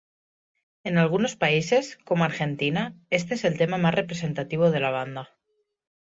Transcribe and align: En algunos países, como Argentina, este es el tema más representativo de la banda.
En 0.83 0.97
algunos 0.97 1.35
países, 1.35 1.95
como 2.05 2.23
Argentina, 2.23 2.99
este 3.11 3.35
es 3.35 3.43
el 3.45 3.59
tema 3.59 3.77
más 3.77 3.93
representativo 3.93 4.71
de 4.71 4.79
la 4.79 4.89
banda. 4.89 5.29